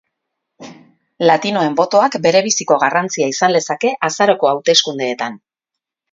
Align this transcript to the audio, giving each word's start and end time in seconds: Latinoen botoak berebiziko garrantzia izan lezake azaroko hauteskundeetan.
Latinoen 1.25 1.75
botoak 1.81 2.17
berebiziko 2.23 2.77
garrantzia 2.83 3.27
izan 3.33 3.53
lezake 3.59 3.91
azaroko 4.09 4.49
hauteskundeetan. 4.53 5.37